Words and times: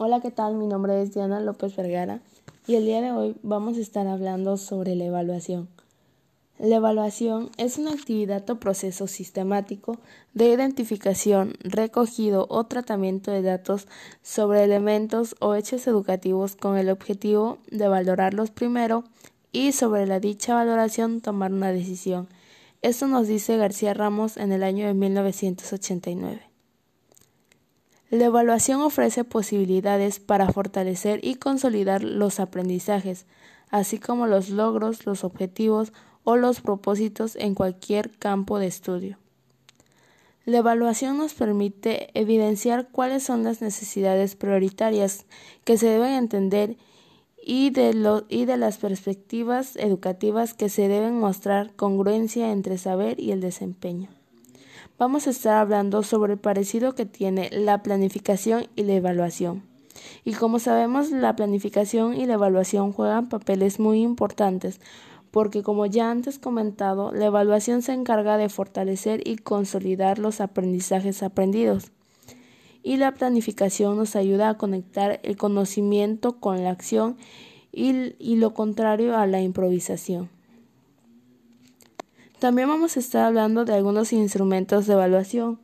Hola, 0.00 0.20
¿qué 0.20 0.30
tal? 0.30 0.54
Mi 0.54 0.68
nombre 0.68 1.02
es 1.02 1.12
Diana 1.12 1.40
López 1.40 1.74
Vergara 1.74 2.20
y 2.68 2.76
el 2.76 2.84
día 2.84 3.00
de 3.00 3.10
hoy 3.10 3.34
vamos 3.42 3.76
a 3.76 3.80
estar 3.80 4.06
hablando 4.06 4.56
sobre 4.56 4.94
la 4.94 5.06
evaluación. 5.06 5.68
La 6.60 6.76
evaluación 6.76 7.50
es 7.56 7.78
una 7.78 7.90
actividad 7.90 8.48
o 8.48 8.60
proceso 8.60 9.08
sistemático 9.08 9.98
de 10.34 10.50
identificación, 10.50 11.54
recogido 11.64 12.46
o 12.48 12.62
tratamiento 12.62 13.32
de 13.32 13.42
datos 13.42 13.88
sobre 14.22 14.62
elementos 14.62 15.34
o 15.40 15.56
hechos 15.56 15.88
educativos 15.88 16.54
con 16.54 16.78
el 16.78 16.90
objetivo 16.90 17.58
de 17.68 17.88
valorarlos 17.88 18.52
primero 18.52 19.02
y 19.50 19.72
sobre 19.72 20.06
la 20.06 20.20
dicha 20.20 20.54
valoración 20.54 21.20
tomar 21.20 21.52
una 21.52 21.72
decisión. 21.72 22.28
Esto 22.82 23.08
nos 23.08 23.26
dice 23.26 23.56
García 23.56 23.94
Ramos 23.94 24.36
en 24.36 24.52
el 24.52 24.62
año 24.62 24.86
de 24.86 24.94
1989. 24.94 26.47
La 28.10 28.24
evaluación 28.24 28.80
ofrece 28.80 29.24
posibilidades 29.24 30.18
para 30.18 30.50
fortalecer 30.50 31.20
y 31.22 31.34
consolidar 31.34 32.02
los 32.02 32.40
aprendizajes, 32.40 33.26
así 33.68 33.98
como 33.98 34.26
los 34.26 34.48
logros, 34.48 35.04
los 35.04 35.24
objetivos 35.24 35.92
o 36.24 36.36
los 36.36 36.62
propósitos 36.62 37.36
en 37.36 37.54
cualquier 37.54 38.10
campo 38.18 38.58
de 38.58 38.66
estudio. 38.66 39.18
La 40.46 40.58
evaluación 40.58 41.18
nos 41.18 41.34
permite 41.34 42.08
evidenciar 42.18 42.88
cuáles 42.90 43.24
son 43.24 43.44
las 43.44 43.60
necesidades 43.60 44.36
prioritarias 44.36 45.26
que 45.64 45.76
se 45.76 45.88
deben 45.88 46.14
entender 46.14 46.78
y 47.44 47.68
de, 47.68 47.92
las 48.56 48.78
perspectivas 48.78 49.76
educativas 49.76 50.54
que 50.54 50.70
se 50.70 50.88
deben 50.88 51.18
mostrar 51.18 51.74
congruencia 51.76 52.52
entre 52.52 52.78
saber 52.78 53.20
y 53.20 53.32
el 53.32 53.42
desempeño 53.42 54.08
vamos 54.98 55.26
a 55.26 55.30
estar 55.30 55.54
hablando 55.58 56.02
sobre 56.02 56.34
el 56.34 56.38
parecido 56.38 56.94
que 56.94 57.06
tiene 57.06 57.48
la 57.52 57.82
planificación 57.82 58.66
y 58.74 58.82
la 58.82 58.94
evaluación. 58.94 59.62
Y 60.24 60.32
como 60.32 60.58
sabemos, 60.58 61.10
la 61.10 61.36
planificación 61.36 62.14
y 62.14 62.26
la 62.26 62.34
evaluación 62.34 62.92
juegan 62.92 63.28
papeles 63.28 63.80
muy 63.80 64.02
importantes, 64.02 64.80
porque 65.30 65.62
como 65.62 65.86
ya 65.86 66.10
antes 66.10 66.38
comentado, 66.38 67.12
la 67.12 67.26
evaluación 67.26 67.82
se 67.82 67.92
encarga 67.92 68.36
de 68.36 68.48
fortalecer 68.48 69.26
y 69.26 69.36
consolidar 69.36 70.18
los 70.18 70.40
aprendizajes 70.40 71.22
aprendidos. 71.22 71.92
Y 72.82 72.96
la 72.96 73.12
planificación 73.12 73.96
nos 73.96 74.16
ayuda 74.16 74.48
a 74.48 74.56
conectar 74.56 75.20
el 75.22 75.36
conocimiento 75.36 76.40
con 76.40 76.62
la 76.64 76.70
acción 76.70 77.16
y, 77.72 78.14
y 78.18 78.36
lo 78.36 78.54
contrario 78.54 79.16
a 79.16 79.26
la 79.26 79.40
improvisación. 79.42 80.30
También 82.38 82.68
vamos 82.68 82.96
a 82.96 83.00
estar 83.00 83.24
hablando 83.24 83.64
de 83.64 83.74
algunos 83.74 84.12
instrumentos 84.12 84.86
de 84.86 84.92
evaluación, 84.92 85.58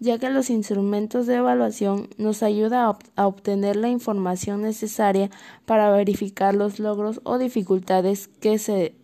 ya 0.00 0.18
que 0.18 0.28
los 0.28 0.50
instrumentos 0.50 1.26
de 1.26 1.36
evaluación 1.36 2.10
nos 2.18 2.42
ayudan 2.42 2.94
a, 3.16 3.26
obtener 3.26 3.76
la 3.76 3.88
información 3.88 4.60
necesaria 4.60 5.30
para 5.64 5.90
verificar 5.90 6.54
los 6.54 6.78
logros 6.78 7.22
o 7.24 7.38
dificultades 7.38 8.28
que 8.28 8.58
se, 8.58 8.94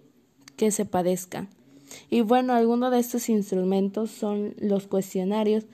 que 0.56 0.70
se 0.70 0.84
padezcan. 0.84 1.48
Y 2.10 2.20
bueno, 2.20 2.52
algunos 2.52 2.90
de 2.90 2.98
estos 2.98 3.30
instrumentos 3.30 4.10
son 4.10 4.54
los 4.58 4.86
cuestionarios, 4.86 5.64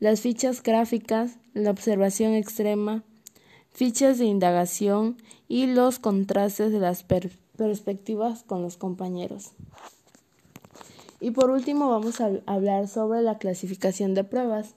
las 0.00 0.20
fichas 0.20 0.60
gráficas, 0.60 1.38
la 1.54 1.70
observación 1.70 2.34
extrema, 2.34 3.04
fichas 3.70 4.18
de 4.18 4.24
indagación 4.24 5.18
y 5.46 5.66
los 5.66 6.00
contrastes 6.00 6.72
de 6.72 6.80
las 6.80 7.04
perspectivas 7.04 8.42
con 8.42 8.62
los 8.62 8.76
compañeros. 8.76 9.52
Y 11.20 11.32
por 11.32 11.50
último 11.50 11.90
vamos 11.90 12.20
a 12.20 12.30
hablar 12.46 12.88
sobre 12.88 13.20
la 13.20 13.38
clasificación 13.38 14.14
de 14.14 14.24
pruebas, 14.24 14.74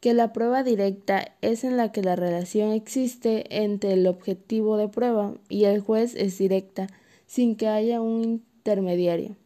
que 0.00 0.12
la 0.12 0.34
prueba 0.34 0.62
directa 0.62 1.34
es 1.40 1.64
en 1.64 1.78
la 1.78 1.90
que 1.90 2.02
la 2.02 2.16
relación 2.16 2.72
existe 2.72 3.62
entre 3.62 3.94
el 3.94 4.06
objetivo 4.06 4.76
de 4.76 4.88
prueba 4.88 5.34
y 5.48 5.64
el 5.64 5.80
juez 5.80 6.14
es 6.16 6.36
directa, 6.36 6.88
sin 7.26 7.56
que 7.56 7.68
haya 7.68 8.02
un 8.02 8.22
intermediario. 8.22 9.36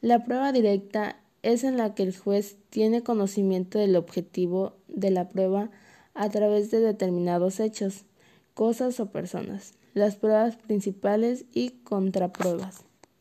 La 0.00 0.24
prueba 0.24 0.52
directa 0.52 1.16
es 1.42 1.64
en 1.64 1.76
la 1.76 1.94
que 1.94 2.04
el 2.04 2.16
juez 2.16 2.56
tiene 2.70 3.02
conocimiento 3.02 3.78
del 3.78 3.96
objetivo 3.96 4.74
de 4.88 5.10
la 5.10 5.28
prueba 5.28 5.70
a 6.14 6.30
través 6.30 6.70
de 6.70 6.80
determinados 6.80 7.60
hechos, 7.60 8.04
cosas 8.54 9.00
o 9.00 9.10
personas, 9.10 9.74
las 9.94 10.16
pruebas 10.16 10.56
principales 10.56 11.44
y 11.52 11.70
contrapruebas. 11.84 12.84